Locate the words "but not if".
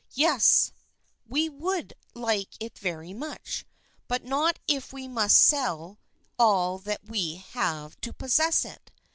4.07-4.91